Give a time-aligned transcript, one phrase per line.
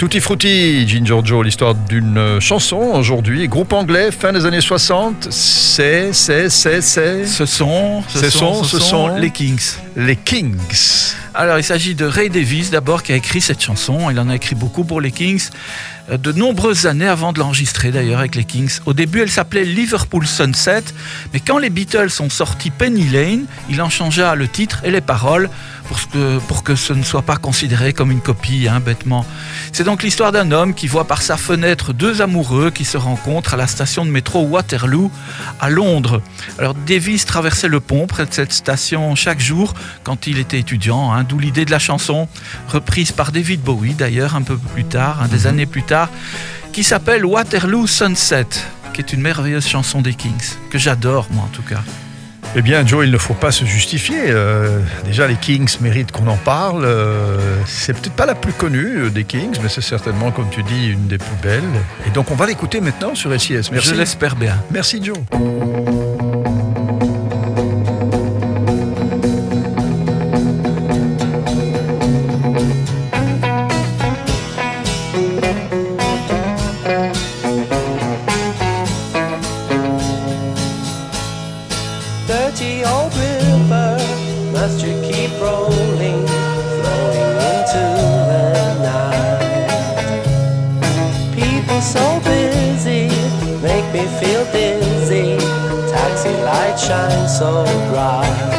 [0.00, 6.12] Tutti Frutti, Ginger Joe, l'histoire d'une chanson aujourd'hui, groupe anglais, fin des années 60, c'est,
[6.12, 7.26] c'est, c'est, c'est...
[7.26, 9.60] Ce sont, ce sont, ce sont les Kings.
[9.96, 10.54] Les Kings.
[11.38, 14.34] Alors il s'agit de Ray Davis d'abord qui a écrit cette chanson, il en a
[14.34, 15.50] écrit beaucoup pour les Kings,
[16.10, 18.80] euh, de nombreuses années avant de l'enregistrer d'ailleurs avec les Kings.
[18.86, 20.82] Au début elle s'appelait Liverpool Sunset,
[21.32, 25.00] mais quand les Beatles ont sorti Penny Lane, il en changea le titre et les
[25.00, 25.48] paroles
[25.88, 29.24] pour que, pour que ce ne soit pas considéré comme une copie, hein, bêtement.
[29.72, 33.54] C'est donc l'histoire d'un homme qui voit par sa fenêtre deux amoureux qui se rencontrent
[33.54, 35.10] à la station de métro Waterloo
[35.60, 36.20] à Londres.
[36.58, 41.12] Alors Davis traversait le pont près de cette station chaque jour quand il était étudiant,
[41.12, 42.28] hein, d'où l'idée de la chanson,
[42.68, 45.46] reprise par David Bowie d'ailleurs un peu plus tard, des mhm.
[45.46, 46.08] années plus tard,
[46.72, 48.46] qui s'appelle Waterloo Sunset,
[48.92, 51.82] qui est une merveilleuse chanson des Kings, que j'adore moi en tout cas.
[52.56, 54.16] Eh bien, Joe, il ne faut pas se justifier.
[54.28, 56.84] Euh, déjà, les Kings méritent qu'on en parle.
[56.84, 60.62] Euh, c'est peut-être pas la plus connue euh, des Kings, mais c'est certainement, comme tu
[60.62, 61.62] dis, une des plus belles.
[62.06, 63.70] Et donc, on va l'écouter maintenant sur SIS.
[63.70, 63.90] Merci.
[63.90, 64.56] Je l'espère bien.
[64.70, 65.18] Merci, Joe.
[82.28, 83.96] Dirty old river
[84.52, 87.84] must you keep rolling, flowing into
[88.28, 88.44] the
[88.84, 89.40] night?
[91.34, 93.08] People so busy
[93.62, 95.38] make me feel dizzy.
[95.90, 98.57] Taxi lights shine so bright,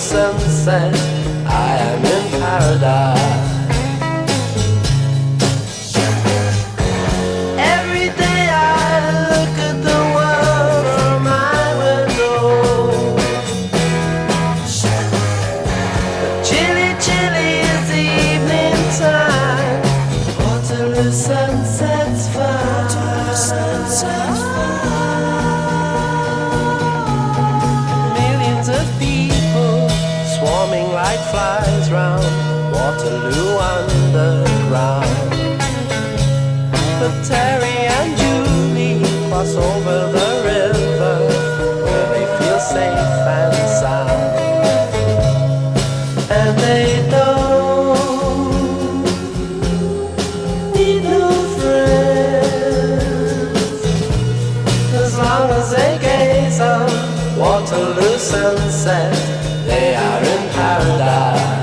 [0.00, 0.94] sunset.
[1.46, 3.49] I am in paradise.
[31.30, 32.24] Flies round
[32.74, 35.30] Waterloo underground.
[36.98, 38.98] But Terry and Julie
[39.28, 41.18] cross over the river
[41.84, 44.32] where they feel safe and sound.
[46.38, 49.04] And they don't
[50.74, 51.30] need no
[51.60, 52.70] friends
[54.94, 56.90] as long as they gaze on
[57.38, 59.49] Waterloo sunset.
[59.66, 61.59] 내 아름다운 다.